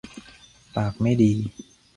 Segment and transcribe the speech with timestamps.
[0.75, 1.33] ปากไม่ดี